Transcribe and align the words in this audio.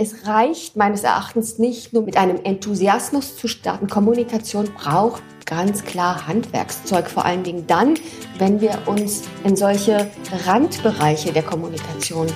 es 0.00 0.26
reicht 0.26 0.76
meines 0.76 1.02
Erachtens 1.02 1.58
nicht 1.58 1.92
nur 1.92 2.02
mit 2.02 2.16
einem 2.16 2.38
Enthusiasmus 2.42 3.36
zu 3.36 3.48
starten. 3.48 3.86
Kommunikation 3.86 4.70
braucht 4.72 5.22
ganz 5.44 5.84
klar 5.84 6.26
Handwerkszeug, 6.26 7.10
vor 7.10 7.26
allen 7.26 7.44
Dingen 7.44 7.66
dann, 7.66 7.98
wenn 8.38 8.62
wir 8.62 8.78
uns 8.86 9.24
in 9.44 9.56
solche 9.56 10.10
Randbereiche 10.46 11.34
der 11.34 11.42
Kommunikation 11.42 12.28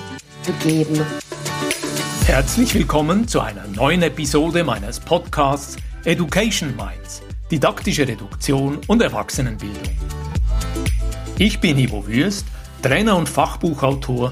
begeben. 0.45 1.01
Herzlich 2.27 2.75
willkommen 2.75 3.27
zu 3.27 3.39
einer 3.39 3.65
neuen 3.65 4.03
Episode 4.03 4.63
meines 4.63 4.99
Podcasts 4.99 5.77
Education 6.03 6.75
Minds, 6.75 7.23
didaktische 7.49 8.07
Reduktion 8.07 8.77
und 8.85 9.01
Erwachsenenbildung. 9.01 9.97
Ich 11.39 11.59
bin 11.59 11.79
Ivo 11.79 12.05
Würst 12.05 12.45
Trainer 12.83 13.17
und 13.17 13.27
Fachbuchautor 13.27 14.31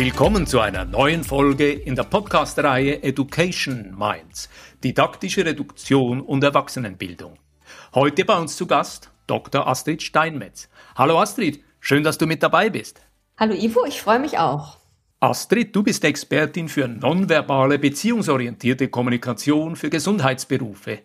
Willkommen 0.00 0.46
zu 0.46 0.60
einer 0.60 0.86
neuen 0.86 1.24
Folge 1.24 1.70
in 1.70 1.94
der 1.94 2.04
Podcast-Reihe 2.04 3.02
Education 3.02 3.94
Minds, 3.98 4.48
didaktische 4.82 5.44
Reduktion 5.44 6.22
und 6.22 6.42
Erwachsenenbildung. 6.42 7.34
Heute 7.94 8.24
bei 8.24 8.38
uns 8.38 8.56
zu 8.56 8.66
Gast 8.66 9.10
Dr. 9.26 9.66
Astrid 9.66 10.02
Steinmetz. 10.02 10.70
Hallo 10.94 11.20
Astrid, 11.20 11.62
schön, 11.80 12.02
dass 12.02 12.16
du 12.16 12.26
mit 12.26 12.42
dabei 12.42 12.70
bist. 12.70 13.02
Hallo 13.36 13.52
Ivo, 13.52 13.84
ich 13.84 14.00
freue 14.00 14.20
mich 14.20 14.38
auch. 14.38 14.78
Astrid, 15.20 15.76
du 15.76 15.82
bist 15.82 16.02
Expertin 16.02 16.70
für 16.70 16.88
nonverbale 16.88 17.78
beziehungsorientierte 17.78 18.88
Kommunikation 18.88 19.76
für 19.76 19.90
Gesundheitsberufe. 19.90 21.00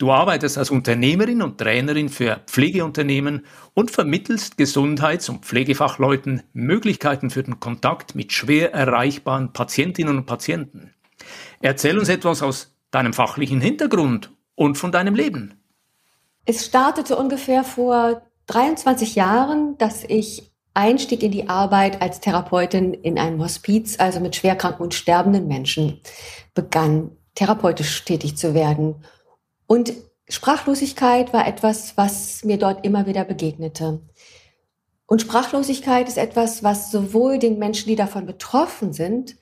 Du 0.00 0.10
arbeitest 0.12 0.56
als 0.56 0.70
Unternehmerin 0.70 1.42
und 1.42 1.58
Trainerin 1.58 2.08
für 2.08 2.40
Pflegeunternehmen 2.46 3.44
und 3.74 3.90
vermittelst 3.90 4.56
Gesundheits- 4.56 5.28
und 5.28 5.44
Pflegefachleuten 5.44 6.42
Möglichkeiten 6.54 7.28
für 7.28 7.42
den 7.42 7.60
Kontakt 7.60 8.14
mit 8.14 8.32
schwer 8.32 8.72
erreichbaren 8.72 9.52
Patientinnen 9.52 10.16
und 10.16 10.24
Patienten. 10.24 10.94
Erzähl 11.60 11.98
uns 11.98 12.08
etwas 12.08 12.42
aus 12.42 12.74
deinem 12.90 13.12
fachlichen 13.12 13.60
Hintergrund 13.60 14.32
und 14.54 14.78
von 14.78 14.90
deinem 14.90 15.14
Leben. 15.14 15.60
Es 16.46 16.64
startete 16.64 17.16
ungefähr 17.16 17.62
vor 17.62 18.22
23 18.46 19.16
Jahren, 19.16 19.76
dass 19.76 20.04
ich 20.04 20.50
Einstieg 20.72 21.22
in 21.22 21.30
die 21.30 21.50
Arbeit 21.50 22.00
als 22.00 22.20
Therapeutin 22.20 22.94
in 22.94 23.18
einem 23.18 23.42
Hospiz, 23.42 24.00
also 24.00 24.18
mit 24.20 24.34
schwerkranken 24.34 24.82
und 24.82 24.94
sterbenden 24.94 25.46
Menschen, 25.46 26.00
begann, 26.54 27.10
therapeutisch 27.34 28.02
tätig 28.06 28.38
zu 28.38 28.54
werden. 28.54 28.94
Und 29.70 29.92
Sprachlosigkeit 30.28 31.32
war 31.32 31.46
etwas, 31.46 31.96
was 31.96 32.42
mir 32.44 32.58
dort 32.58 32.84
immer 32.84 33.06
wieder 33.06 33.24
begegnete. 33.24 34.00
Und 35.06 35.22
Sprachlosigkeit 35.22 36.08
ist 36.08 36.18
etwas, 36.18 36.64
was 36.64 36.90
sowohl 36.90 37.38
den 37.38 37.60
Menschen, 37.60 37.86
die 37.86 37.94
davon 37.94 38.26
betroffen 38.26 38.92
sind, 38.92 39.36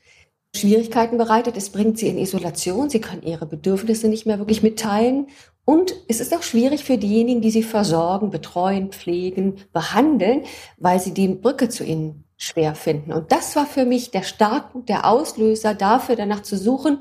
Schwierigkeiten 0.55 1.17
bereitet. 1.17 1.57
Es 1.57 1.71
bringt 1.71 1.99
sie 1.99 2.09
in 2.09 2.19
Isolation. 2.19 2.91
Sie 2.91 3.01
können 3.01 3.23
ihre 3.23 3.47
Bedürfnisse 3.47 4.09
nicht 4.09 4.27
mehr 4.27 4.39
wirklich 4.39 4.63
mitteilen. 4.63 5.29
Und 5.65 5.95
es 6.09 6.21
ist 6.21 6.35
auch 6.35 6.43
schwierig 6.43 6.85
für 6.85 6.99
diejenigen, 6.99 7.41
die 7.41 7.51
sie 7.51 7.63
versorgen, 7.63 8.29
betreuen, 8.29 8.93
pflegen, 8.93 9.55
behandeln, 9.73 10.43
weil 10.77 11.01
sie 11.01 11.15
die 11.15 11.29
Brücke 11.29 11.71
zu 11.71 11.85
ihnen 11.85 12.25
schwer 12.37 12.75
finden. 12.75 13.15
Und 13.15 13.33
das 13.33 13.57
war 13.57 13.65
für 13.65 13.87
mich 13.87 14.11
der 14.11 14.25
Startpunkt, 14.25 14.91
der 14.91 15.07
Auslöser 15.07 15.73
dafür, 15.73 16.17
danach 16.17 16.43
zu 16.43 16.59
suchen, 16.59 17.01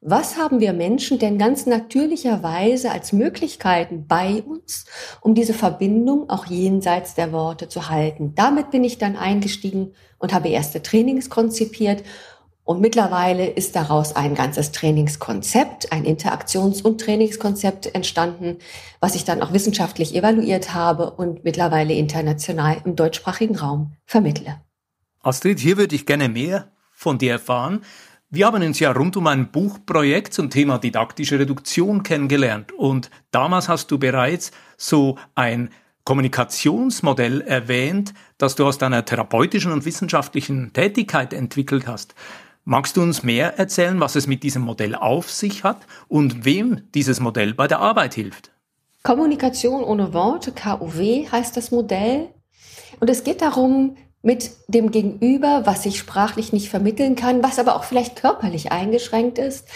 was 0.00 0.36
haben 0.36 0.60
wir 0.60 0.72
Menschen 0.72 1.18
denn 1.18 1.38
ganz 1.38 1.66
natürlicherweise 1.66 2.92
als 2.92 3.12
Möglichkeiten 3.12 4.06
bei 4.06 4.42
uns, 4.42 4.84
um 5.20 5.34
diese 5.34 5.54
Verbindung 5.54 6.30
auch 6.30 6.46
jenseits 6.46 7.14
der 7.14 7.32
Worte 7.32 7.68
zu 7.68 7.88
halten? 7.88 8.34
Damit 8.36 8.70
bin 8.70 8.84
ich 8.84 8.98
dann 8.98 9.16
eingestiegen 9.16 9.92
und 10.18 10.32
habe 10.32 10.48
erste 10.48 10.82
Trainings 10.82 11.30
konzipiert 11.30 12.04
und 12.68 12.82
mittlerweile 12.82 13.46
ist 13.48 13.74
daraus 13.76 14.14
ein 14.14 14.34
ganzes 14.34 14.72
Trainingskonzept, 14.72 15.90
ein 15.90 16.04
Interaktions- 16.04 16.82
und 16.82 17.00
Trainingskonzept 17.00 17.94
entstanden, 17.94 18.58
was 19.00 19.14
ich 19.14 19.24
dann 19.24 19.40
auch 19.40 19.54
wissenschaftlich 19.54 20.14
evaluiert 20.14 20.74
habe 20.74 21.12
und 21.12 21.44
mittlerweile 21.44 21.94
international 21.94 22.76
im 22.84 22.94
deutschsprachigen 22.94 23.56
Raum 23.56 23.94
vermittle. 24.04 24.60
Astrid, 25.22 25.58
hier 25.58 25.78
würde 25.78 25.96
ich 25.96 26.04
gerne 26.04 26.28
mehr 26.28 26.70
von 26.92 27.16
dir 27.16 27.32
erfahren. 27.32 27.80
Wir 28.30 28.44
haben 28.44 28.62
uns 28.62 28.78
ja 28.78 28.92
rund 28.92 29.16
um 29.16 29.26
ein 29.26 29.50
Buchprojekt 29.50 30.34
zum 30.34 30.50
Thema 30.50 30.76
didaktische 30.76 31.38
Reduktion 31.38 32.02
kennengelernt 32.02 32.72
und 32.72 33.08
damals 33.30 33.70
hast 33.70 33.90
du 33.90 33.96
bereits 33.96 34.50
so 34.76 35.16
ein 35.34 35.70
Kommunikationsmodell 36.04 37.40
erwähnt, 37.40 38.12
das 38.36 38.54
du 38.54 38.66
aus 38.66 38.76
deiner 38.76 39.06
therapeutischen 39.06 39.72
und 39.72 39.86
wissenschaftlichen 39.86 40.74
Tätigkeit 40.74 41.32
entwickelt 41.32 41.86
hast. 41.86 42.14
Magst 42.64 42.98
du 42.98 43.02
uns 43.02 43.22
mehr 43.22 43.58
erzählen, 43.58 43.98
was 43.98 44.14
es 44.14 44.26
mit 44.26 44.42
diesem 44.42 44.60
Modell 44.60 44.94
auf 44.94 45.30
sich 45.30 45.64
hat 45.64 45.86
und 46.06 46.44
wem 46.44 46.82
dieses 46.94 47.20
Modell 47.20 47.54
bei 47.54 47.66
der 47.66 47.78
Arbeit 47.78 48.12
hilft? 48.12 48.50
Kommunikation 49.04 49.82
ohne 49.82 50.12
Worte, 50.12 50.52
KUW 50.52 51.28
heißt 51.32 51.56
das 51.56 51.70
Modell. 51.70 52.28
Und 53.00 53.08
es 53.08 53.24
geht 53.24 53.40
darum, 53.40 53.96
mit 54.22 54.50
dem 54.66 54.90
Gegenüber, 54.90 55.62
was 55.64 55.86
ich 55.86 55.98
sprachlich 55.98 56.52
nicht 56.52 56.68
vermitteln 56.68 57.16
kann, 57.16 57.42
was 57.42 57.58
aber 57.58 57.76
auch 57.76 57.84
vielleicht 57.84 58.16
körperlich 58.16 58.72
eingeschränkt 58.72 59.38
ist, 59.38 59.66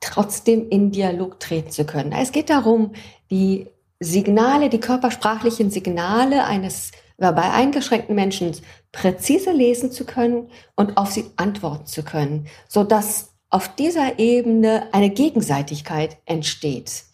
trotzdem 0.00 0.68
in 0.70 0.90
Dialog 0.90 1.40
treten 1.40 1.70
zu 1.70 1.84
können. 1.84 2.12
Es 2.12 2.32
geht 2.32 2.50
darum, 2.50 2.92
die 3.30 3.66
Signale, 3.98 4.70
die 4.70 4.80
körpersprachlichen 4.80 5.70
Signale 5.70 6.44
eines 6.44 6.92
verbal 7.18 7.50
eingeschränkten 7.50 8.14
Menschen 8.14 8.56
präzise 8.92 9.52
lesen 9.52 9.92
zu 9.92 10.06
können 10.06 10.48
und 10.74 10.96
auf 10.96 11.10
sie 11.10 11.26
antworten 11.36 11.86
zu 11.86 12.02
können, 12.02 12.48
so 12.66 12.82
dass 12.82 13.34
auf 13.50 13.74
dieser 13.74 14.18
Ebene 14.18 14.88
eine 14.92 15.10
Gegenseitigkeit 15.10 16.16
entsteht. 16.24 17.04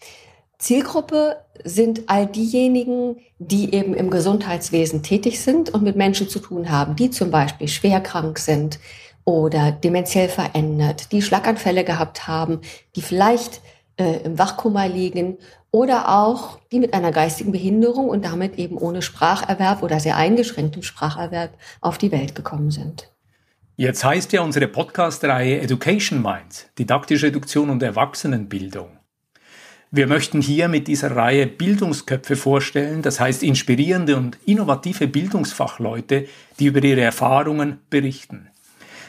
Zielgruppe 0.58 1.36
sind 1.64 2.08
all 2.08 2.26
diejenigen, 2.26 3.16
die 3.38 3.74
eben 3.74 3.94
im 3.94 4.10
Gesundheitswesen 4.10 5.02
tätig 5.02 5.40
sind 5.40 5.70
und 5.70 5.82
mit 5.82 5.96
Menschen 5.96 6.28
zu 6.28 6.38
tun 6.38 6.70
haben, 6.70 6.96
die 6.96 7.10
zum 7.10 7.30
Beispiel 7.30 7.68
schwer 7.68 8.00
krank 8.00 8.38
sind 8.38 8.78
oder 9.24 9.72
dementiell 9.72 10.28
verändert, 10.28 11.12
die 11.12 11.20
Schlaganfälle 11.20 11.84
gehabt 11.84 12.26
haben, 12.26 12.60
die 12.94 13.02
vielleicht 13.02 13.60
äh, 13.98 14.22
im 14.24 14.38
Wachkoma 14.38 14.84
liegen 14.86 15.36
oder 15.70 16.08
auch 16.08 16.58
die 16.72 16.80
mit 16.80 16.94
einer 16.94 17.12
geistigen 17.12 17.52
Behinderung 17.52 18.08
und 18.08 18.24
damit 18.24 18.56
eben 18.56 18.78
ohne 18.78 19.02
Spracherwerb 19.02 19.82
oder 19.82 20.00
sehr 20.00 20.16
eingeschränktem 20.16 20.82
Spracherwerb 20.82 21.50
auf 21.80 21.98
die 21.98 22.12
Welt 22.12 22.34
gekommen 22.34 22.70
sind. 22.70 23.12
Jetzt 23.76 24.04
heißt 24.04 24.32
ja 24.32 24.40
unsere 24.40 24.68
Podcast-Reihe 24.68 25.60
Education 25.60 26.22
Minds, 26.22 26.66
didaktische 26.78 27.26
Reduktion 27.26 27.68
und 27.68 27.82
Erwachsenenbildung. 27.82 28.88
Wir 29.96 30.06
möchten 30.06 30.42
hier 30.42 30.68
mit 30.68 30.88
dieser 30.88 31.16
Reihe 31.16 31.46
Bildungsköpfe 31.46 32.36
vorstellen, 32.36 33.00
das 33.00 33.18
heißt 33.18 33.42
inspirierende 33.42 34.18
und 34.18 34.36
innovative 34.44 35.08
Bildungsfachleute, 35.08 36.26
die 36.58 36.66
über 36.66 36.84
ihre 36.84 37.00
Erfahrungen 37.00 37.78
berichten. 37.88 38.48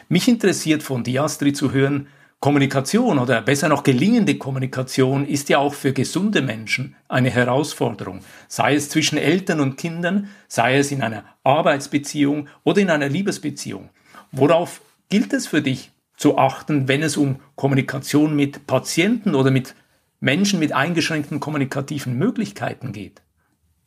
Mich 0.07 0.29
interessiert 0.29 0.83
von 0.83 1.03
dir, 1.03 1.23
Astrid, 1.23 1.57
zu 1.57 1.73
hören, 1.73 2.07
Kommunikation 2.39 3.19
oder 3.19 3.41
besser 3.41 3.67
noch 3.67 3.83
gelingende 3.83 4.37
Kommunikation 4.37 5.27
ist 5.27 5.49
ja 5.49 5.57
auch 5.57 5.73
für 5.73 5.91
gesunde 5.91 6.41
Menschen 6.41 6.95
eine 7.09 7.31
Herausforderung, 7.31 8.21
sei 8.47 8.75
es 8.75 8.87
zwischen 8.87 9.17
Eltern 9.17 9.59
und 9.59 9.75
Kindern, 9.75 10.29
sei 10.47 10.77
es 10.77 10.93
in 10.93 11.01
einer 11.01 11.25
Arbeitsbeziehung 11.43 12.47
oder 12.63 12.79
in 12.79 12.89
einer 12.89 13.09
Liebesbeziehung. 13.09 13.89
Worauf 14.31 14.79
gilt 15.09 15.33
es 15.33 15.47
für 15.47 15.61
dich 15.61 15.91
zu 16.15 16.37
achten, 16.37 16.87
wenn 16.87 17.03
es 17.03 17.17
um 17.17 17.41
Kommunikation 17.55 18.37
mit 18.37 18.67
Patienten 18.67 19.35
oder 19.35 19.51
mit 19.51 19.75
Menschen 20.19 20.59
mit 20.59 20.73
eingeschränkten 20.73 21.39
kommunikativen 21.39 22.17
Möglichkeiten 22.17 22.91
geht? 22.91 23.21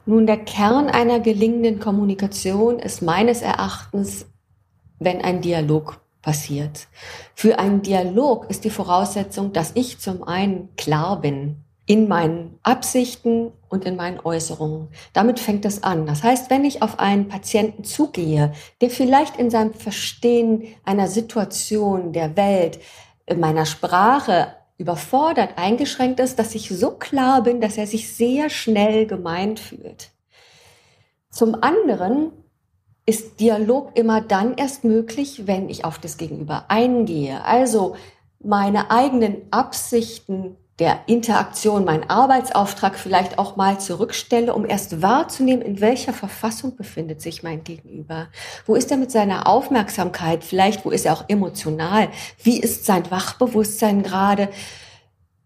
Nun, 0.06 0.26
der 0.26 0.38
Kern 0.38 0.88
einer 0.88 1.20
gelingenden 1.20 1.78
Kommunikation 1.78 2.78
ist 2.78 3.02
meines 3.02 3.42
Erachtens, 3.42 4.26
wenn 4.98 5.20
ein 5.20 5.40
Dialog 5.40 6.00
passiert. 6.22 6.88
Für 7.34 7.58
einen 7.58 7.82
Dialog 7.82 8.48
ist 8.50 8.64
die 8.64 8.70
Voraussetzung, 8.70 9.52
dass 9.52 9.72
ich 9.74 9.98
zum 9.98 10.22
einen 10.22 10.74
klar 10.76 11.20
bin 11.20 11.56
in 11.86 12.06
meinen 12.06 12.58
Absichten 12.62 13.50
und 13.68 13.84
in 13.84 13.96
meinen 13.96 14.20
Äußerungen. 14.20 14.88
Damit 15.12 15.40
fängt 15.40 15.64
es 15.64 15.82
an. 15.82 16.06
Das 16.06 16.22
heißt, 16.22 16.48
wenn 16.48 16.64
ich 16.64 16.82
auf 16.82 17.00
einen 17.00 17.28
Patienten 17.28 17.84
zugehe, 17.84 18.52
der 18.80 18.90
vielleicht 18.90 19.36
in 19.36 19.50
seinem 19.50 19.74
Verstehen 19.74 20.64
einer 20.84 21.08
Situation 21.08 22.12
der 22.12 22.36
Welt, 22.36 22.78
in 23.26 23.40
meiner 23.40 23.66
Sprache 23.66 24.54
überfordert, 24.80 25.50
eingeschränkt 25.56 26.18
ist, 26.20 26.38
dass 26.38 26.54
ich 26.54 26.68
so 26.70 26.92
klar 26.92 27.42
bin, 27.42 27.60
dass 27.60 27.76
er 27.76 27.86
sich 27.86 28.12
sehr 28.14 28.48
schnell 28.48 29.06
gemeint 29.06 29.60
fühlt. 29.60 30.10
Zum 31.30 31.62
anderen 31.62 32.32
ist 33.06 33.40
Dialog 33.40 33.96
immer 33.96 34.20
dann 34.20 34.54
erst 34.54 34.84
möglich, 34.84 35.46
wenn 35.46 35.68
ich 35.68 35.84
auf 35.84 35.98
das 35.98 36.16
Gegenüber 36.16 36.64
eingehe. 36.68 37.44
Also 37.44 37.96
meine 38.42 38.90
eigenen 38.90 39.42
Absichten 39.50 40.56
der 40.80 41.00
Interaktion, 41.06 41.84
meinen 41.84 42.08
Arbeitsauftrag 42.08 42.98
vielleicht 42.98 43.38
auch 43.38 43.56
mal 43.56 43.78
zurückstelle, 43.78 44.54
um 44.54 44.64
erst 44.64 45.02
wahrzunehmen, 45.02 45.62
in 45.62 45.80
welcher 45.80 46.14
Verfassung 46.14 46.74
befindet 46.74 47.20
sich 47.20 47.42
mein 47.42 47.62
Gegenüber. 47.62 48.28
Wo 48.66 48.74
ist 48.74 48.90
er 48.90 48.96
mit 48.96 49.10
seiner 49.10 49.46
Aufmerksamkeit? 49.46 50.42
Vielleicht, 50.42 50.86
wo 50.86 50.90
ist 50.90 51.04
er 51.04 51.12
auch 51.12 51.24
emotional? 51.28 52.08
Wie 52.42 52.58
ist 52.58 52.86
sein 52.86 53.10
Wachbewusstsein 53.10 54.02
gerade? 54.02 54.48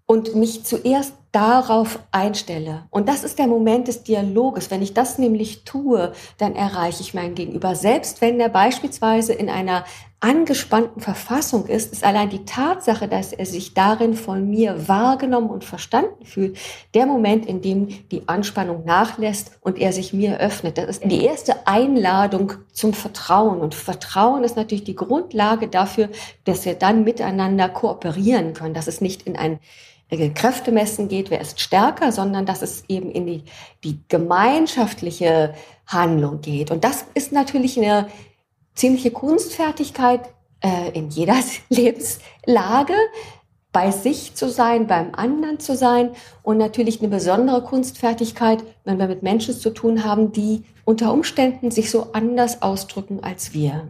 Und 0.07 0.37
mich 0.37 0.65
zuerst 0.65 1.15
darauf 1.33 1.99
einstelle. 2.13 2.85
Und 2.91 3.09
das 3.09 3.25
ist 3.25 3.41
der 3.41 3.49
Moment 3.49 3.89
des 3.89 4.05
Dialoges. 4.05 4.71
Wenn 4.71 4.83
ich 4.83 4.95
das 4.95 5.19
nämlich 5.19 5.65
tue, 5.65 6.13
dann 6.39 6.55
erreiche 6.55 7.01
ich 7.01 7.13
mein 7.13 7.35
Gegenüber. 7.35 7.75
Selbst 7.75 8.21
wenn 8.21 8.39
er 8.39 8.51
beispielsweise 8.51 9.33
in 9.33 9.51
einer 9.51 9.85
angespannten 10.25 11.03
Verfassung 11.03 11.67
ist, 11.67 11.93
ist 11.93 12.03
allein 12.03 12.31
die 12.31 12.47
Tatsache, 12.47 13.09
dass 13.09 13.35
er 13.35 13.45
sich 13.45 13.75
darin 13.75 14.15
von 14.15 14.49
mir 14.49 14.89
wahrgenommen 14.89 15.51
und 15.51 15.65
verstanden 15.65 16.25
fühlt, 16.25 16.57
der 16.95 17.05
Moment, 17.05 17.45
in 17.45 17.61
dem 17.61 17.89
die 18.09 18.27
Anspannung 18.27 18.87
nachlässt 18.87 19.59
und 19.61 19.79
er 19.79 19.93
sich 19.93 20.15
mir 20.15 20.41
öffnet. 20.41 20.79
Das 20.79 20.87
ist 20.89 21.05
die 21.05 21.25
erste 21.25 21.67
Einladung 21.67 22.55
zum 22.73 22.95
Vertrauen. 22.95 23.61
Und 23.61 23.75
Vertrauen 23.75 24.45
ist 24.45 24.57
natürlich 24.57 24.85
die 24.85 24.97
Grundlage 24.97 25.69
dafür, 25.69 26.09
dass 26.45 26.65
wir 26.65 26.73
dann 26.73 27.05
miteinander 27.05 27.69
kooperieren 27.69 28.55
können, 28.55 28.73
dass 28.73 28.87
es 28.87 29.03
nicht 29.03 29.25
in 29.25 29.37
ein 29.37 29.61
Kräftemessen 30.35 31.09
geht, 31.09 31.31
wer 31.31 31.41
ist 31.43 31.61
stärker, 31.61 32.13
sondern 32.13 32.47
dass 32.47 32.63
es 32.63 32.85
eben 32.89 33.11
in 33.11 33.27
die, 33.27 33.43
die 33.83 33.99
gemeinschaftliche 34.09 35.55
Handlung 35.87 36.41
geht. 36.41 36.71
Und 36.71 36.83
das 36.83 37.05
ist 37.15 37.33
natürlich 37.33 37.77
eine 37.77 38.07
ziemliche 38.75 39.11
Kunstfertigkeit 39.11 40.21
äh, 40.61 40.91
in 40.93 41.11
jeder 41.11 41.37
Lebenslage, 41.69 42.95
bei 43.73 43.91
sich 43.91 44.35
zu 44.37 44.49
sein, 44.49 44.87
beim 44.87 45.15
anderen 45.17 45.59
zu 45.59 45.77
sein 45.77 46.11
und 46.45 46.59
natürlich 46.59 47.01
eine 47.01 47.09
besondere 47.09 47.63
Kunstfertigkeit, 47.63 48.63
wenn 48.85 48.99
wir 48.99 49.09
mit 49.09 49.25
Menschen 49.25 49.53
zu 49.53 49.71
tun 49.71 50.05
haben, 50.05 50.31
die 50.31 50.63
unter 50.85 51.13
Umständen 51.13 51.73
sich 51.73 51.91
so 51.91 52.13
anders 52.13 52.63
ausdrücken 52.63 53.25
als 53.25 53.53
wir. 53.53 53.89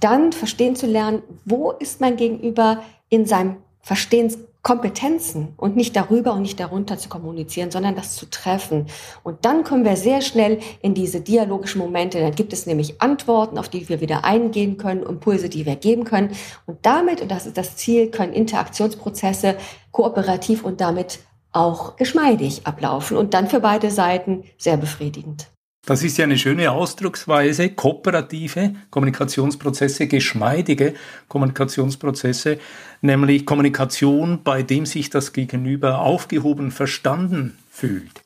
Dann 0.00 0.32
verstehen 0.32 0.74
zu 0.74 0.86
lernen, 0.86 1.22
wo 1.44 1.70
ist 1.70 2.00
mein 2.00 2.16
Gegenüber 2.16 2.82
in 3.08 3.26
seinem 3.26 3.58
Verstehens 3.80 4.38
Kompetenzen 4.66 5.54
und 5.56 5.76
nicht 5.76 5.94
darüber 5.94 6.32
und 6.32 6.42
nicht 6.42 6.58
darunter 6.58 6.98
zu 6.98 7.08
kommunizieren, 7.08 7.70
sondern 7.70 7.94
das 7.94 8.16
zu 8.16 8.28
treffen. 8.28 8.86
Und 9.22 9.44
dann 9.44 9.62
kommen 9.62 9.84
wir 9.84 9.94
sehr 9.94 10.22
schnell 10.22 10.58
in 10.82 10.92
diese 10.92 11.20
dialogischen 11.20 11.78
Momente. 11.78 12.18
Dann 12.18 12.34
gibt 12.34 12.52
es 12.52 12.66
nämlich 12.66 13.00
Antworten, 13.00 13.58
auf 13.58 13.68
die 13.68 13.88
wir 13.88 14.00
wieder 14.00 14.24
eingehen 14.24 14.76
können, 14.76 15.04
Impulse, 15.04 15.48
die 15.48 15.66
wir 15.66 15.76
geben 15.76 16.02
können. 16.02 16.32
Und 16.66 16.78
damit, 16.82 17.20
und 17.20 17.30
das 17.30 17.46
ist 17.46 17.56
das 17.56 17.76
Ziel, 17.76 18.10
können 18.10 18.32
Interaktionsprozesse 18.32 19.54
kooperativ 19.92 20.64
und 20.64 20.80
damit 20.80 21.20
auch 21.52 21.94
geschmeidig 21.94 22.66
ablaufen 22.66 23.16
und 23.16 23.34
dann 23.34 23.46
für 23.46 23.60
beide 23.60 23.92
Seiten 23.92 24.42
sehr 24.58 24.78
befriedigend. 24.78 25.46
Das 25.86 26.02
ist 26.02 26.18
ja 26.18 26.24
eine 26.24 26.36
schöne 26.36 26.72
Ausdrucksweise, 26.72 27.68
kooperative 27.68 28.74
Kommunikationsprozesse, 28.90 30.08
geschmeidige 30.08 30.94
Kommunikationsprozesse, 31.28 32.58
nämlich 33.02 33.46
Kommunikation, 33.46 34.42
bei 34.42 34.64
dem 34.64 34.84
sich 34.84 35.10
das 35.10 35.32
Gegenüber 35.32 36.00
aufgehoben 36.00 36.72
verstanden 36.72 37.56
fühlt. 37.70 38.24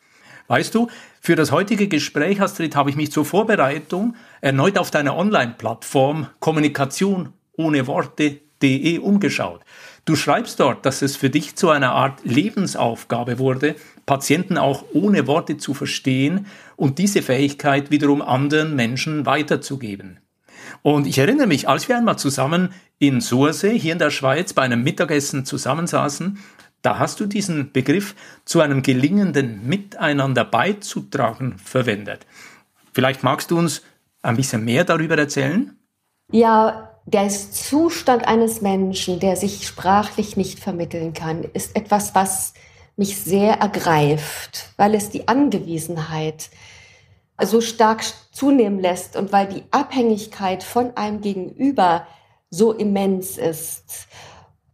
Weißt 0.49 0.75
du, 0.75 0.89
für 1.21 1.37
das 1.37 1.53
heutige 1.53 1.87
Gespräch, 1.87 2.41
Astrid, 2.41 2.75
habe 2.77 2.89
ich 2.89 2.97
mich 2.97 3.13
zur 3.13 3.27
Vorbereitung 3.27 4.17
erneut 4.41 4.79
auf 4.79 4.91
deiner 4.91 5.15
Online-Plattform 5.15 6.29
Kommunikation 6.39 7.35
ohne 7.59 7.87
Worte.de 7.87 8.99
umgeschaut. 9.01 9.61
Du 10.07 10.17
schreibst 10.17 10.61
dort, 10.61 10.87
dass 10.87 11.03
es 11.03 11.15
für 11.15 11.29
dich 11.29 11.57
zu 11.57 11.69
einer 11.69 11.93
Art 11.93 12.21
Lebensaufgabe 12.25 13.39
wurde, 13.39 13.77
Patienten 14.11 14.59
auch 14.59 14.83
ohne 14.93 15.29
Worte 15.29 15.57
zu 15.57 15.73
verstehen 15.73 16.47
und 16.75 16.99
diese 16.99 17.23
Fähigkeit 17.23 17.93
wiederum 17.93 18.23
anderen 18.23 18.75
Menschen 18.75 19.25
weiterzugeben. 19.25 20.19
Und 20.83 21.07
ich 21.07 21.19
erinnere 21.19 21.47
mich, 21.47 21.69
als 21.69 21.89
wir 21.89 21.97
einmal 21.97 22.19
zusammen 22.19 22.75
in 22.99 23.21
Sursee 23.21 23.79
hier 23.79 23.93
in 23.93 24.01
der 24.01 24.11
Schweiz 24.11 24.53
bei 24.53 24.63
einem 24.63 24.83
Mittagessen 24.83 25.45
zusammensaßen, 25.45 26.41
da 26.83 26.99
hast 26.99 27.21
du 27.21 27.27
diesen 27.27 27.71
Begriff 27.71 28.17
zu 28.45 28.61
einem 28.61 28.83
gelingenden 28.83 29.65
Miteinander 29.69 30.45
beizutragen 30.45 31.57
verwendet. 31.59 32.27
Vielleicht 32.93 33.23
magst 33.23 33.53
du 33.53 33.59
uns 33.61 33.83
ein 34.23 34.35
bisschen 34.35 34.65
mehr 34.65 34.83
darüber 34.83 35.17
erzählen? 35.17 35.79
Ja, 36.33 36.91
der 37.07 37.29
Zustand 37.29 38.27
eines 38.27 38.61
Menschen, 38.61 39.21
der 39.21 39.37
sich 39.37 39.69
sprachlich 39.69 40.37
nicht 40.37 40.59
vermitteln 40.59 41.13
kann, 41.13 41.45
ist 41.45 41.77
etwas, 41.77 42.17
was 42.17 42.55
mich 43.01 43.17
sehr 43.17 43.55
ergreift, 43.55 44.75
weil 44.77 44.95
es 44.95 45.09
die 45.09 45.27
Angewiesenheit 45.27 46.51
so 47.43 47.63
stark 47.63 48.05
zunehmen 48.31 48.79
lässt 48.79 49.17
und 49.17 49.33
weil 49.33 49.47
die 49.47 49.63
Abhängigkeit 49.71 50.63
von 50.63 50.95
einem 50.99 51.23
Gegenüber 51.23 52.07
so 52.51 52.73
immens 52.73 53.39
ist. 53.39 54.07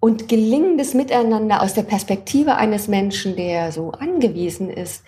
Und 0.00 0.28
gelingendes 0.28 0.92
Miteinander 0.92 1.62
aus 1.62 1.74
der 1.74 1.84
Perspektive 1.84 2.56
eines 2.56 2.88
Menschen, 2.88 3.36
der 3.36 3.70
so 3.70 3.92
angewiesen 3.92 4.70
ist, 4.70 5.04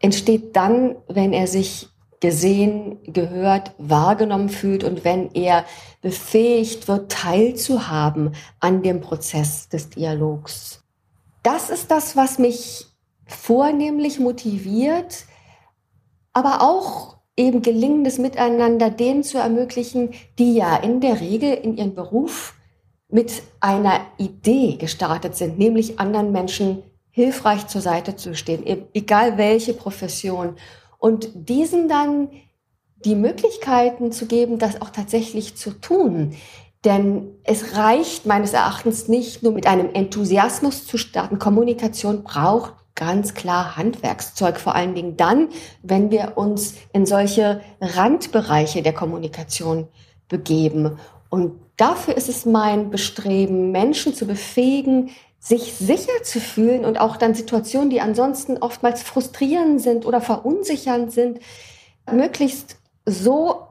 entsteht 0.00 0.56
dann, 0.56 0.96
wenn 1.06 1.34
er 1.34 1.48
sich 1.48 1.90
gesehen, 2.20 2.96
gehört, 3.02 3.72
wahrgenommen 3.76 4.48
fühlt 4.48 4.84
und 4.84 5.04
wenn 5.04 5.34
er 5.34 5.66
befähigt 6.00 6.88
wird, 6.88 7.12
teilzuhaben 7.12 8.34
an 8.58 8.82
dem 8.82 9.02
Prozess 9.02 9.68
des 9.68 9.90
Dialogs. 9.90 10.82
Das 11.50 11.70
ist 11.70 11.90
das, 11.90 12.14
was 12.14 12.38
mich 12.38 12.84
vornehmlich 13.24 14.20
motiviert, 14.20 15.24
aber 16.34 16.60
auch 16.60 17.16
eben 17.38 17.62
gelingendes 17.62 18.18
Miteinander 18.18 18.90
denen 18.90 19.22
zu 19.24 19.38
ermöglichen, 19.38 20.10
die 20.38 20.56
ja 20.56 20.76
in 20.76 21.00
der 21.00 21.22
Regel 21.22 21.54
in 21.54 21.78
ihrem 21.78 21.94
Beruf 21.94 22.52
mit 23.08 23.42
einer 23.60 24.02
Idee 24.18 24.76
gestartet 24.76 25.36
sind, 25.36 25.58
nämlich 25.58 25.98
anderen 25.98 26.32
Menschen 26.32 26.82
hilfreich 27.12 27.66
zur 27.66 27.80
Seite 27.80 28.14
zu 28.14 28.34
stehen, 28.34 28.66
e-, 28.66 28.82
egal 28.92 29.38
welche 29.38 29.72
Profession 29.72 30.54
und 30.98 31.30
diesen 31.34 31.88
dann 31.88 32.28
die 33.06 33.14
Möglichkeiten 33.14 34.12
zu 34.12 34.26
geben, 34.26 34.58
das 34.58 34.82
auch 34.82 34.90
tatsächlich 34.90 35.56
zu 35.56 35.70
tun. 35.70 36.36
Denn 36.84 37.34
es 37.42 37.76
reicht 37.76 38.26
meines 38.26 38.52
Erachtens 38.52 39.08
nicht 39.08 39.42
nur 39.42 39.52
mit 39.52 39.66
einem 39.66 39.90
Enthusiasmus 39.92 40.86
zu 40.86 40.96
starten. 40.96 41.38
Kommunikation 41.38 42.22
braucht 42.22 42.74
ganz 42.94 43.34
klar 43.34 43.76
Handwerkszeug, 43.76 44.58
vor 44.58 44.74
allen 44.74 44.94
Dingen 44.94 45.16
dann, 45.16 45.48
wenn 45.82 46.10
wir 46.10 46.32
uns 46.36 46.74
in 46.92 47.06
solche 47.06 47.60
Randbereiche 47.80 48.82
der 48.82 48.92
Kommunikation 48.92 49.88
begeben. 50.28 50.98
Und 51.30 51.60
dafür 51.76 52.16
ist 52.16 52.28
es 52.28 52.44
mein 52.44 52.90
Bestreben, 52.90 53.70
Menschen 53.70 54.14
zu 54.14 54.26
befähigen, 54.26 55.10
sich 55.38 55.74
sicher 55.74 56.22
zu 56.24 56.40
fühlen 56.40 56.84
und 56.84 57.00
auch 57.00 57.16
dann 57.16 57.34
Situationen, 57.34 57.90
die 57.90 58.00
ansonsten 58.00 58.58
oftmals 58.58 59.02
frustrierend 59.02 59.80
sind 59.80 60.04
oder 60.04 60.20
verunsichernd 60.20 61.12
sind, 61.12 61.38
möglichst 62.10 62.76
so 63.06 63.67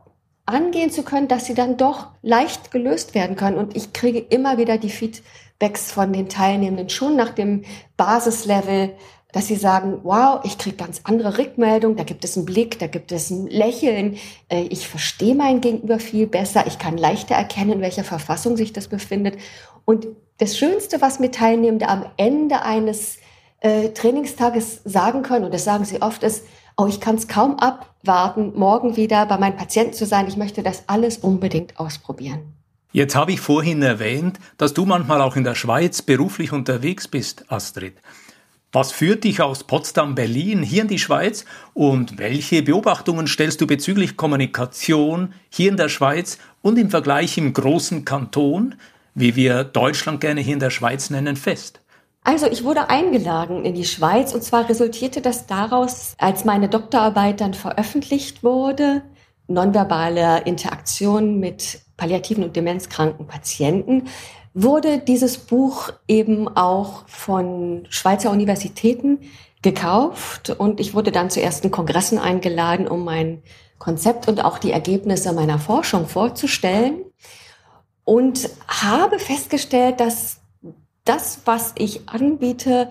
angehen 0.47 0.89
zu 0.89 1.03
können, 1.03 1.27
dass 1.27 1.45
sie 1.45 1.53
dann 1.53 1.77
doch 1.77 2.07
leicht 2.23 2.71
gelöst 2.71 3.13
werden 3.13 3.35
können. 3.35 3.57
Und 3.57 3.75
ich 3.75 3.93
kriege 3.93 4.19
immer 4.19 4.57
wieder 4.57 4.77
die 4.77 4.89
Feedbacks 4.89 5.91
von 5.91 6.13
den 6.13 6.29
Teilnehmenden 6.29 6.89
schon 6.89 7.15
nach 7.15 7.29
dem 7.29 7.63
Basislevel, 7.97 8.95
dass 9.33 9.47
sie 9.47 9.55
sagen, 9.55 9.99
wow, 10.03 10.39
ich 10.45 10.57
kriege 10.57 10.77
ganz 10.77 11.01
andere 11.03 11.37
Rückmeldungen, 11.37 11.97
da 11.97 12.03
gibt 12.03 12.23
es 12.23 12.37
einen 12.37 12.45
Blick, 12.45 12.79
da 12.79 12.87
gibt 12.87 13.11
es 13.11 13.29
ein 13.29 13.47
Lächeln, 13.47 14.17
äh, 14.47 14.61
ich 14.61 14.87
verstehe 14.87 15.35
mein 15.35 15.59
Gegenüber 15.59 15.99
viel 15.99 16.27
besser, 16.27 16.65
ich 16.65 16.79
kann 16.79 16.97
leichter 16.97 17.35
erkennen, 17.35 17.73
in 17.73 17.81
welcher 17.81 18.05
Verfassung 18.05 18.55
sich 18.55 18.71
das 18.71 18.87
befindet. 18.87 19.37
Und 19.83 20.07
das 20.37 20.57
Schönste, 20.57 21.01
was 21.01 21.19
mir 21.19 21.29
Teilnehmende 21.29 21.89
am 21.89 22.05
Ende 22.15 22.61
eines 22.61 23.17
äh, 23.59 23.89
Trainingstages 23.89 24.81
sagen 24.85 25.23
können, 25.23 25.43
und 25.43 25.53
das 25.53 25.65
sagen 25.65 25.83
sie 25.83 26.01
oft, 26.01 26.23
ist, 26.23 26.45
oh, 26.77 26.87
ich 26.87 27.01
kann 27.01 27.15
es 27.15 27.27
kaum 27.27 27.59
abwarten, 27.59 28.53
morgen 28.55 28.95
wieder 28.95 29.25
bei 29.25 29.37
meinen 29.37 29.57
Patienten 29.57 29.93
zu 29.93 30.05
sein. 30.05 30.27
Ich 30.27 30.37
möchte 30.37 30.63
das 30.63 30.83
alles 30.87 31.17
unbedingt 31.17 31.79
ausprobieren. 31.79 32.53
Jetzt 32.93 33.15
habe 33.15 33.33
ich 33.33 33.41
vorhin 33.41 33.81
erwähnt, 33.81 34.39
dass 34.57 34.73
du 34.73 34.85
manchmal 34.85 35.21
auch 35.21 35.35
in 35.35 35.43
der 35.43 35.55
Schweiz 35.55 36.01
beruflich 36.01 36.53
unterwegs 36.53 37.07
bist, 37.07 37.51
Astrid. 37.51 37.97
Was 38.71 38.91
führt 38.91 39.23
dich 39.23 39.41
aus 39.41 39.63
Potsdam, 39.63 40.15
Berlin 40.15 40.61
hier 40.61 40.83
in 40.83 40.87
die 40.87 40.99
Schweiz 40.99 41.45
und 41.73 42.17
welche 42.17 42.63
Beobachtungen 42.63 43.27
stellst 43.27 43.59
du 43.61 43.67
bezüglich 43.67 44.17
Kommunikation 44.17 45.33
hier 45.49 45.69
in 45.69 45.77
der 45.77 45.89
Schweiz 45.89 46.37
und 46.61 46.77
im 46.77 46.89
Vergleich 46.89 47.37
im 47.37 47.53
großen 47.53 48.05
Kanton? 48.05 48.75
wie 49.17 49.35
wir 49.35 49.63
Deutschland 49.63 50.21
gerne 50.21 50.41
hier 50.41 50.53
in 50.53 50.59
der 50.59 50.69
Schweiz 50.69 51.09
nennen, 51.09 51.35
fest? 51.35 51.81
Also 52.27 52.45
ich 52.47 52.65
wurde 52.65 52.89
eingeladen 52.89 53.63
in 53.63 53.73
die 53.73 53.85
Schweiz 53.85 54.33
und 54.33 54.43
zwar 54.43 54.67
resultierte 54.67 55.21
das 55.21 55.47
daraus, 55.47 56.13
als 56.17 56.43
meine 56.43 56.67
Doktorarbeit 56.67 57.39
dann 57.39 57.53
veröffentlicht 57.53 58.43
wurde, 58.43 59.01
nonverbale 59.47 60.41
Interaktion 60.41 61.39
mit 61.39 61.79
palliativen 61.95 62.43
und 62.43 62.57
demenzkranken 62.57 63.27
Patienten, 63.27 64.09
wurde 64.53 64.97
dieses 64.97 65.37
Buch 65.37 65.93
eben 66.09 66.49
auch 66.49 67.07
von 67.07 67.87
Schweizer 67.89 68.29
Universitäten 68.29 69.19
gekauft 69.61 70.49
und 70.49 70.81
ich 70.81 70.93
wurde 70.93 71.13
dann 71.13 71.29
zu 71.29 71.41
ersten 71.41 71.71
Kongressen 71.71 72.19
eingeladen, 72.19 72.89
um 72.89 73.05
mein 73.05 73.41
Konzept 73.77 74.27
und 74.27 74.43
auch 74.43 74.57
die 74.57 74.73
Ergebnisse 74.73 75.31
meiner 75.31 75.59
Forschung 75.59 76.09
vorzustellen 76.09 77.05
und 78.03 78.49
habe 78.67 79.17
festgestellt, 79.17 80.01
dass 80.01 80.41
das, 81.07 81.41
was 81.45 81.73
ich 81.77 82.07
anbiete, 82.09 82.89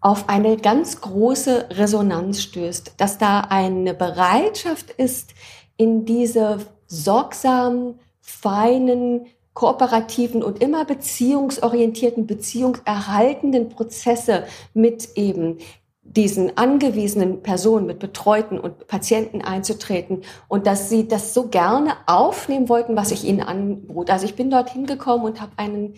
auf 0.00 0.28
eine 0.28 0.56
ganz 0.56 1.00
große 1.00 1.70
Resonanz 1.70 2.42
stößt, 2.42 2.94
dass 2.98 3.18
da 3.18 3.40
eine 3.40 3.94
Bereitschaft 3.94 4.90
ist, 4.90 5.34
in 5.76 6.04
diese 6.04 6.58
sorgsamen, 6.86 7.98
feinen, 8.20 9.26
kooperativen 9.54 10.42
und 10.42 10.62
immer 10.62 10.84
beziehungsorientierten, 10.84 12.26
beziehungserhaltenden 12.26 13.70
Prozesse 13.70 14.44
mit 14.72 15.16
eben 15.16 15.58
diesen 16.02 16.56
angewiesenen 16.56 17.42
Personen, 17.42 17.86
mit 17.86 17.98
Betreuten 17.98 18.58
und 18.58 18.86
Patienten 18.86 19.42
einzutreten 19.42 20.22
und 20.46 20.66
dass 20.66 20.88
sie 20.88 21.08
das 21.08 21.34
so 21.34 21.48
gerne 21.48 21.94
aufnehmen 22.06 22.68
wollten, 22.68 22.96
was 22.96 23.10
ich 23.10 23.24
ihnen 23.24 23.40
anbot. 23.40 24.10
Also 24.10 24.24
ich 24.24 24.36
bin 24.36 24.50
dorthin 24.50 24.86
gekommen 24.86 25.24
und 25.24 25.40
habe 25.40 25.52
einen 25.56 25.94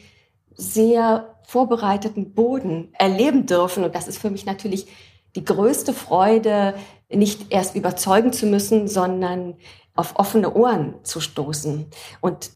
sehr 0.54 1.36
vorbereiteten 1.46 2.32
Boden 2.32 2.92
erleben 2.98 3.46
dürfen. 3.46 3.84
Und 3.84 3.94
das 3.94 4.08
ist 4.08 4.18
für 4.18 4.30
mich 4.30 4.46
natürlich 4.46 4.86
die 5.34 5.44
größte 5.44 5.92
Freude, 5.92 6.74
nicht 7.08 7.52
erst 7.52 7.74
überzeugen 7.74 8.32
zu 8.32 8.46
müssen, 8.46 8.88
sondern 8.88 9.54
auf 9.94 10.16
offene 10.16 10.54
Ohren 10.54 10.94
zu 11.02 11.20
stoßen. 11.20 11.86
Und 12.20 12.50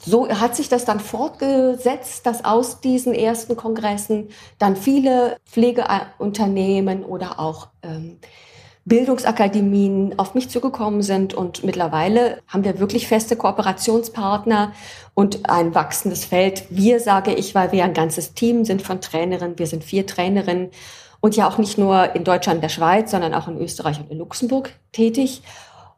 so 0.00 0.28
hat 0.28 0.54
sich 0.54 0.68
das 0.68 0.84
dann 0.84 1.00
fortgesetzt, 1.00 2.24
dass 2.24 2.44
aus 2.44 2.80
diesen 2.80 3.14
ersten 3.14 3.56
Kongressen 3.56 4.28
dann 4.58 4.76
viele 4.76 5.36
Pflegeunternehmen 5.44 7.04
oder 7.04 7.40
auch 7.40 7.68
ähm, 7.82 8.18
Bildungsakademien 8.88 10.18
auf 10.18 10.34
mich 10.34 10.48
zugekommen 10.48 11.02
sind 11.02 11.34
und 11.34 11.62
mittlerweile 11.62 12.40
haben 12.48 12.64
wir 12.64 12.80
wirklich 12.80 13.06
feste 13.06 13.36
Kooperationspartner 13.36 14.72
und 15.14 15.48
ein 15.48 15.74
wachsendes 15.74 16.24
Feld. 16.24 16.64
Wir, 16.70 16.98
sage 16.98 17.34
ich, 17.34 17.54
weil 17.54 17.70
wir 17.72 17.84
ein 17.84 17.92
ganzes 17.92 18.34
Team 18.34 18.64
sind 18.64 18.82
von 18.82 19.00
Trainerinnen. 19.00 19.58
Wir 19.58 19.66
sind 19.66 19.84
vier 19.84 20.06
Trainerinnen 20.06 20.70
und 21.20 21.36
ja 21.36 21.48
auch 21.48 21.58
nicht 21.58 21.78
nur 21.78 22.14
in 22.14 22.24
Deutschland, 22.24 22.62
der 22.62 22.68
Schweiz, 22.68 23.10
sondern 23.10 23.34
auch 23.34 23.46
in 23.48 23.58
Österreich 23.58 24.00
und 24.00 24.10
in 24.10 24.18
Luxemburg 24.18 24.72
tätig. 24.92 25.42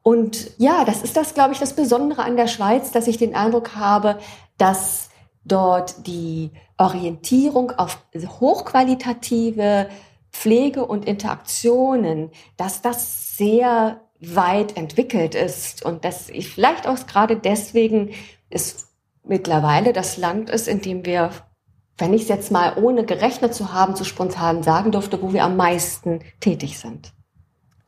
Und 0.02 0.50
ja, 0.58 0.84
das 0.84 1.02
ist 1.02 1.16
das, 1.16 1.34
glaube 1.34 1.52
ich, 1.52 1.58
das 1.58 1.74
Besondere 1.74 2.22
an 2.22 2.36
der 2.36 2.48
Schweiz, 2.48 2.90
dass 2.90 3.06
ich 3.06 3.18
den 3.18 3.34
Eindruck 3.34 3.76
habe, 3.76 4.18
dass 4.58 5.10
dort 5.44 6.06
die 6.06 6.50
Orientierung 6.78 7.72
auf 7.72 7.98
hochqualitative 8.40 9.88
Pflege 10.32 10.84
und 10.84 11.04
Interaktionen, 11.04 12.30
dass 12.56 12.82
das 12.82 13.36
sehr 13.36 14.00
weit 14.20 14.76
entwickelt 14.76 15.34
ist 15.34 15.84
und 15.84 16.04
dass 16.04 16.28
ich 16.28 16.48
vielleicht 16.48 16.86
auch 16.86 17.06
gerade 17.06 17.36
deswegen 17.36 18.10
es 18.50 18.88
mittlerweile 19.24 19.92
das 19.92 20.16
Land 20.16 20.50
ist, 20.50 20.68
in 20.68 20.80
dem 20.80 21.04
wir, 21.04 21.30
wenn 21.98 22.12
ich 22.12 22.22
es 22.22 22.28
jetzt 22.28 22.50
mal 22.50 22.76
ohne 22.76 23.04
gerechnet 23.04 23.54
zu 23.54 23.72
haben, 23.72 23.96
zu 23.96 24.04
spontan 24.04 24.62
sagen 24.62 24.92
durfte, 24.92 25.20
wo 25.22 25.32
wir 25.32 25.44
am 25.44 25.56
meisten 25.56 26.20
tätig 26.40 26.78
sind. 26.78 27.12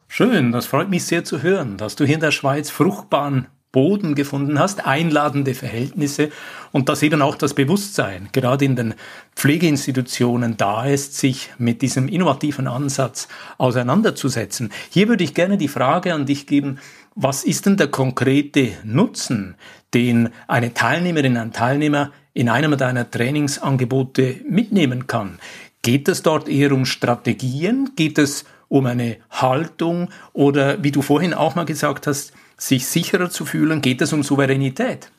Schön, 0.09 0.53
das 0.53 0.67
freut 0.67 0.91
mich 0.91 1.05
sehr 1.05 1.25
zu 1.25 1.43
hören, 1.43 1.79
dass 1.79 1.97
du 1.97 2.05
hier 2.05 2.17
in 2.17 2.21
der 2.21 2.33
Schweiz 2.33 2.71
fruchtbaren 2.71 3.49
Boden 3.73 4.15
gefunden 4.15 4.59
hast, 4.59 4.87
einladende 4.87 5.55
Verhältnisse 5.55 6.31
und 6.73 6.91
dass 6.91 7.03
eben 7.03 7.23
auch 7.23 7.37
das 7.37 7.55
Bewusstsein 7.55 8.29
gerade 8.33 8.67
in 8.67 8.77
den 8.77 8.95
Pflegeinstitutionen 9.35 10.59
da 10.59 10.85
ist, 10.85 11.17
sich 11.17 11.51
mit 11.57 11.81
diesem 11.81 12.07
innovativen 12.07 12.69
Ansatz 12.69 13.29
auseinanderzusetzen. 13.57 14.71
Hier 14.91 15.09
würde 15.09 15.25
ich 15.25 15.33
gerne 15.33 15.57
die 15.57 15.69
Frage 15.69 16.13
an 16.13 16.27
dich 16.27 16.47
geben, 16.47 16.79
was 17.15 17.45
ist 17.45 17.67
denn 17.67 17.79
der 17.79 17.89
konkrete 17.89 18.73
Nutzen, 18.85 19.55
den 19.95 20.29
eine 20.47 20.75
Teilnehmerin, 20.75 21.37
ein 21.37 21.53
Teilnehmer 21.53 22.13
in 22.35 22.49
einem 22.49 22.77
deiner 22.77 23.11
Trainingsangebote 23.11 24.37
mitnehmen 24.49 25.07
kann? 25.07 25.39
Geht 25.83 26.09
es 26.09 26.23
dort 26.23 26.49
eher 26.49 26.73
um 26.73 26.85
Strategien? 26.85 27.91
Geht 27.97 28.19
es 28.19 28.45
um 28.69 28.87
eine 28.87 29.17
Haltung 29.31 30.09
oder, 30.33 30.83
wie 30.83 30.93
du 30.93 31.03
vorhin 31.03 31.35
auch 31.35 31.55
mal 31.55 31.65
gesagt 31.65 32.07
hast, 32.07 32.33
sich 32.57 32.87
sicherer 32.87 33.31
zu 33.31 33.45
fühlen? 33.45 33.81
Geht 33.81 34.03
es 34.03 34.13
um 34.13 34.23
Souveränität? 34.23 35.11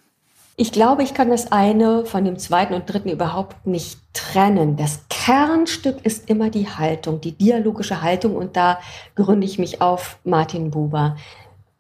Ich 0.56 0.72
glaube, 0.72 1.02
ich 1.02 1.16
kann 1.16 1.32
das 1.32 1.52
eine 1.52 2.06
von 2.06 2.26
dem 2.26 2.38
zweiten 2.38 2.76
und 2.76 2.86
dritten 2.86 3.10
überhaupt 3.10 3.66
nicht 3.66 4.00
trennen. 4.14 4.78
Das 4.78 5.00
Kernstück 5.10 6.06
ist 6.06 6.30
immer 6.30 6.52
die 6.52 6.70
Haltung, 6.70 7.22
die 7.22 7.32
dialogische 7.32 8.04
Haltung 8.04 8.36
und 8.36 8.56
da 8.56 8.80
gründe 9.16 9.48
ich 9.48 9.58
mich 9.58 9.82
auf 9.82 10.20
Martin 10.24 10.70
Buber. 10.70 11.18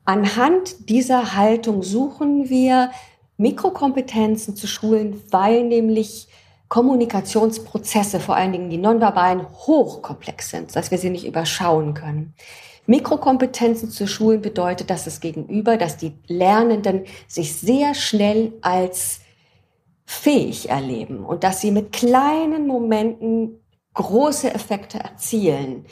Anhand 0.05 0.89
dieser 0.89 1.35
Haltung 1.35 1.83
suchen 1.83 2.49
wir 2.49 2.89
Mikrokompetenzen 3.37 4.55
zu 4.55 4.67
schulen, 4.67 5.21
weil 5.29 5.63
nämlich 5.63 6.27
Kommunikationsprozesse, 6.67 8.19
vor 8.19 8.35
allen 8.35 8.51
Dingen 8.51 8.69
die 8.71 8.77
nonverbalen, 8.77 9.45
hochkomplex 9.67 10.49
sind, 10.49 10.75
dass 10.75 10.89
wir 10.89 10.97
sie 10.97 11.11
nicht 11.11 11.27
überschauen 11.27 11.93
können. 11.93 12.33
Mikrokompetenzen 12.85 13.89
zu 13.89 14.07
schulen 14.07 14.41
bedeutet, 14.41 14.89
dass 14.89 15.05
das 15.05 15.21
Gegenüber, 15.21 15.77
dass 15.77 15.97
die 15.97 16.13
Lernenden 16.27 17.05
sich 17.27 17.55
sehr 17.55 17.93
schnell 17.93 18.53
als 18.61 19.21
fähig 20.05 20.69
erleben 20.69 21.25
und 21.25 21.43
dass 21.43 21.61
sie 21.61 21.71
mit 21.71 21.93
kleinen 21.93 22.67
Momenten 22.67 23.59
große 23.93 24.53
Effekte 24.53 24.99
erzielen. 24.99 25.85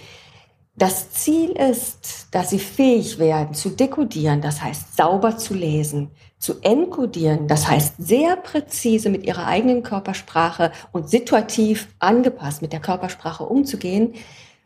Das 0.75 1.11
Ziel 1.11 1.51
ist, 1.51 2.27
dass 2.31 2.49
sie 2.49 2.59
fähig 2.59 3.19
werden 3.19 3.53
zu 3.53 3.69
dekodieren, 3.69 4.41
das 4.41 4.61
heißt 4.61 4.95
sauber 4.95 5.37
zu 5.37 5.53
lesen, 5.53 6.11
zu 6.39 6.61
enkodieren, 6.61 7.47
das 7.47 7.67
heißt 7.67 7.95
sehr 7.99 8.35
präzise 8.37 9.09
mit 9.09 9.23
ihrer 9.23 9.47
eigenen 9.47 9.83
Körpersprache 9.83 10.71
und 10.91 11.09
situativ 11.09 11.87
angepasst 11.99 12.61
mit 12.61 12.73
der 12.73 12.79
Körpersprache 12.79 13.43
umzugehen, 13.43 14.13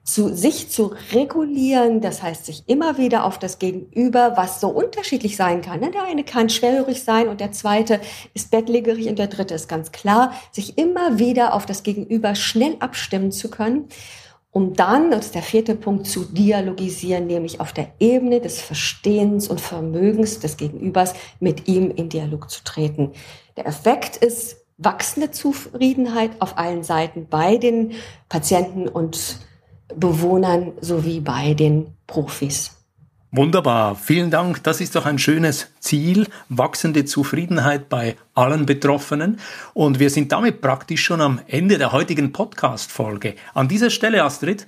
zu 0.05 0.33
sich 0.33 0.69
zu 0.69 0.93
regulieren, 1.12 2.00
das 2.00 2.24
heißt 2.24 2.45
sich 2.45 2.63
immer 2.67 2.97
wieder 2.97 3.25
auf 3.25 3.39
das 3.39 3.59
Gegenüber, 3.59 4.33
was 4.38 4.62
so 4.62 4.69
unterschiedlich 4.69 5.35
sein 5.35 5.62
kann. 5.62 5.79
Ne? 5.81 5.91
Der 5.91 6.03
eine 6.03 6.24
kann 6.24 6.50
schwerhörig 6.50 7.03
sein 7.03 7.27
und 7.27 7.41
der 7.41 7.51
zweite 7.51 8.00
ist 8.33 8.51
bettlägerig 8.51 9.07
und 9.07 9.19
der 9.19 9.27
dritte 9.27 9.55
ist 9.55 9.67
ganz 9.67 9.91
klar, 9.91 10.33
sich 10.51 10.77
immer 10.77 11.19
wieder 11.19 11.53
auf 11.53 11.65
das 11.65 11.83
Gegenüber 11.83 12.35
schnell 12.35 12.77
abstimmen 12.79 13.31
zu 13.31 13.50
können 13.50 13.89
um 14.55 14.74
dann, 14.74 15.12
das 15.12 15.25
ist 15.25 15.35
der 15.35 15.41
vierte 15.41 15.75
Punkt, 15.75 16.07
zu 16.07 16.24
dialogisieren, 16.24 17.27
nämlich 17.27 17.59
auf 17.59 17.74
der 17.74 17.89
Ebene 18.00 18.39
des 18.39 18.62
Verstehens 18.62 19.50
und 19.50 19.59
Vermögens 19.59 20.39
des 20.39 20.55
Gegenübers 20.55 21.13
mit 21.41 21.67
ihm 21.67 21.91
in 21.91 22.07
Dialog 22.07 22.50
zu 22.50 22.63
treten. 22.63 23.12
Der 23.57 23.65
Effekt 23.65 24.15
ist 24.15 24.65
wachsende 24.77 25.31
Zufriedenheit 25.31 26.31
auf 26.39 26.57
allen 26.57 26.83
Seiten 26.83 27.27
bei 27.27 27.57
den 27.57 27.95
Patienten 28.29 28.88
und 28.88 29.39
Bewohnern 29.93 30.73
sowie 30.81 31.19
bei 31.19 31.53
den 31.53 31.87
Profis. 32.07 32.71
Wunderbar, 33.31 33.95
vielen 33.95 34.31
Dank. 34.31 34.63
Das 34.63 34.79
ist 34.79 34.95
doch 34.95 35.05
ein 35.05 35.19
schönes 35.19 35.67
Ziel, 35.81 36.27
wachsende 36.47 37.03
Zufriedenheit 37.03 37.89
bei 37.89 38.15
allen 38.33 38.65
Betroffenen. 38.65 39.39
Und 39.73 39.99
wir 39.99 40.09
sind 40.09 40.31
damit 40.31 40.61
praktisch 40.61 41.03
schon 41.03 41.19
am 41.19 41.41
Ende 41.47 41.77
der 41.77 41.91
heutigen 41.91 42.31
Podcast-Folge. 42.31 43.35
An 43.53 43.67
dieser 43.67 43.89
Stelle, 43.89 44.23
Astrid, 44.23 44.65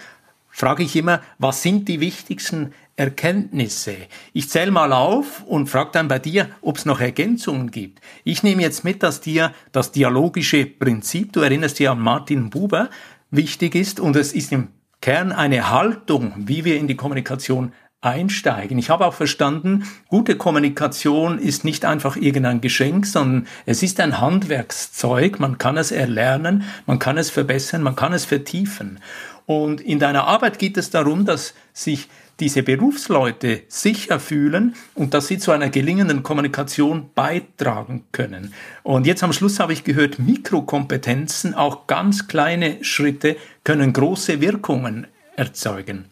frage 0.50 0.84
ich 0.84 0.98
immer, 0.98 1.22
was 1.40 1.62
sind 1.62 1.88
die 1.88 2.02
wichtigsten 2.02 2.74
Erkenntnisse? 2.98 3.96
Ich 4.34 4.50
zähle 4.50 4.72
mal 4.72 4.92
auf 4.92 5.44
und 5.46 5.70
frage 5.70 5.92
dann 5.94 6.10
bei 6.10 6.20
dir, 6.20 6.50
ob 6.62 6.78
es 6.78 6.86
noch 6.86 7.00
Ergänzungen 7.00 7.72
gibt. 7.72 8.02
Ich 8.26 8.44
nehme 8.44 8.64
jetzt 8.64 8.84
mit, 8.84 9.02
dass 9.02 9.22
dir 9.22 9.54
das 9.72 9.94
dialogische 9.94 10.66
Prinzip, 10.66 11.32
du 11.32 11.40
erinnerst 11.40 11.80
dich 11.80 11.88
an 11.88 12.02
Martin 12.02 12.50
Buber, 12.50 12.90
wichtig 13.32 13.76
ist 13.76 14.02
und 14.02 14.18
es 14.18 14.34
ist 14.34 14.52
im 14.52 14.70
Kern 15.08 15.32
eine 15.32 15.70
Haltung, 15.70 16.34
wie 16.36 16.66
wir 16.66 16.78
in 16.78 16.90
die 16.90 16.98
Kommunikation 16.98 17.72
einsteigen. 18.02 18.78
Ich 18.78 18.90
habe 18.90 19.06
auch 19.06 19.14
verstanden, 19.14 19.86
gute 20.10 20.36
Kommunikation 20.36 21.40
ist 21.40 21.64
nicht 21.64 21.86
einfach 21.86 22.18
irgendein 22.18 22.60
Geschenk, 22.60 23.06
sondern 23.06 23.48
es 23.66 23.84
ist 23.84 24.02
ein 24.02 24.20
Handwerkszeug. 24.20 25.40
Man 25.40 25.58
kann 25.58 25.78
es 25.78 25.94
erlernen, 25.94 26.64
man 26.88 27.00
kann 27.00 27.18
es 27.18 27.30
verbessern, 27.30 27.84
man 27.84 27.96
kann 27.96 28.12
es 28.12 28.26
vertiefen. 28.26 29.00
Und 29.46 29.80
in 29.80 30.00
deiner 30.00 30.28
Arbeit 30.28 30.60
geht 30.60 30.76
es 30.76 30.90
darum, 30.90 31.24
dass 31.24 31.54
sich 31.72 32.10
diese 32.40 32.64
Berufsleute 32.64 33.64
sicher 33.68 34.20
fühlen 34.20 34.76
und 34.94 35.14
dass 35.14 35.28
sie 35.28 35.40
zu 35.40 35.52
einer 35.52 35.70
gelingenden 35.70 36.24
Kommunikation 36.24 37.10
beitragen 37.16 38.06
können. 38.12 38.54
Und 38.84 39.08
jetzt 39.08 39.24
am 39.24 39.34
Schluss 39.34 39.60
habe 39.60 39.74
ich 39.74 39.84
gehört, 39.84 40.20
Mikrokompetenzen, 40.20 41.56
auch 41.56 41.88
ganz 41.88 42.28
kleine 42.28 42.84
Schritte 42.84 43.38
können 43.64 43.94
große 43.94 44.40
Wirkungen 44.40 45.08
erzeugen. 45.36 46.06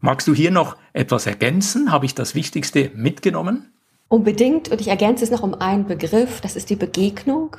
Magst 0.00 0.28
du 0.28 0.34
hier 0.34 0.50
noch 0.50 0.76
etwas 0.92 1.26
ergänzen? 1.26 1.90
Habe 1.90 2.06
ich 2.06 2.14
das 2.14 2.34
Wichtigste 2.34 2.90
mitgenommen? 2.94 3.72
Unbedingt. 4.08 4.68
Und 4.68 4.80
ich 4.80 4.88
ergänze 4.88 5.24
es 5.24 5.30
noch 5.30 5.42
um 5.42 5.54
einen 5.54 5.86
Begriff. 5.86 6.40
Das 6.40 6.54
ist 6.54 6.70
die 6.70 6.76
Begegnung. 6.76 7.56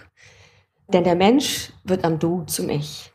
Denn 0.87 1.03
der 1.03 1.15
Mensch 1.15 1.71
wird 1.83 2.05
am 2.05 2.19
Du 2.19 2.43
zum 2.43 2.69
Ich. 2.69 3.11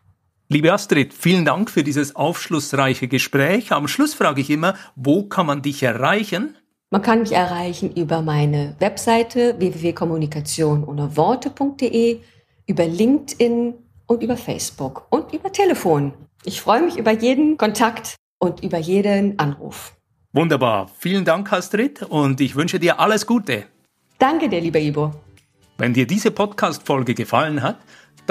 Liebe 0.52 0.70
Astrid, 0.70 1.14
vielen 1.14 1.46
Dank 1.46 1.70
für 1.70 1.82
dieses 1.82 2.14
aufschlussreiche 2.14 3.08
Gespräch. 3.08 3.72
Am 3.72 3.88
Schluss 3.88 4.12
frage 4.12 4.42
ich 4.42 4.50
immer, 4.50 4.74
wo 4.94 5.22
kann 5.22 5.46
man 5.46 5.62
dich 5.62 5.82
erreichen? 5.82 6.58
Man 6.90 7.00
kann 7.00 7.20
mich 7.20 7.32
erreichen 7.32 7.90
über 7.96 8.20
meine 8.20 8.76
Webseite 8.78 9.54
www.kommunikation 9.58 10.84
ohne 10.84 11.16
Worte.de, 11.16 12.20
über 12.66 12.86
LinkedIn 12.86 13.72
und 14.06 14.22
über 14.22 14.36
Facebook 14.36 15.06
und 15.08 15.32
über 15.32 15.50
Telefon. 15.50 16.12
Ich 16.44 16.60
freue 16.60 16.82
mich 16.82 16.98
über 16.98 17.12
jeden 17.12 17.56
Kontakt 17.56 18.16
und 18.38 18.62
über 18.62 18.76
jeden 18.76 19.38
Anruf. 19.38 19.96
Wunderbar. 20.34 20.90
Vielen 20.98 21.24
Dank, 21.24 21.50
Astrid, 21.50 22.02
und 22.02 22.42
ich 22.42 22.56
wünsche 22.56 22.78
dir 22.78 23.00
alles 23.00 23.26
Gute. 23.26 23.64
Danke 24.18 24.50
dir, 24.50 24.60
lieber 24.60 24.80
Ibo. 24.80 25.12
Wenn 25.78 25.94
dir 25.94 26.06
diese 26.06 26.30
Podcast-Folge 26.30 27.14
gefallen 27.14 27.62
hat, 27.62 27.78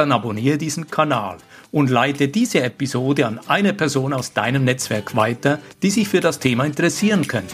dann 0.01 0.11
abonniere 0.11 0.57
diesen 0.57 0.89
Kanal 0.89 1.37
und 1.71 1.91
leite 1.91 2.27
diese 2.27 2.63
Episode 2.63 3.27
an 3.27 3.39
eine 3.47 3.73
Person 3.73 4.13
aus 4.13 4.33
deinem 4.33 4.63
Netzwerk 4.63 5.15
weiter, 5.15 5.59
die 5.83 5.91
sich 5.91 6.07
für 6.07 6.21
das 6.21 6.39
Thema 6.39 6.65
interessieren 6.65 7.27
könnte. 7.27 7.53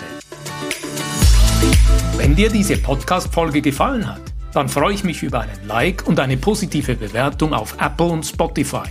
Wenn 2.16 2.38
dir 2.38 2.50
diese 2.50 2.78
Podcast-Folge 2.78 3.62
gefallen 3.62 4.08
hat, 4.08 4.22
dann 4.54 4.70
freue 4.70 4.94
ich 4.94 5.04
mich 5.04 5.24
über 5.24 5.42
einen 5.42 5.68
Like 5.68 6.08
und 6.08 6.22
eine 6.22 6.38
positive 6.38 6.96
Bewertung 6.96 7.54
auf 7.54 7.76
Apple 7.82 8.08
und 8.08 8.26
Spotify. 8.26 8.88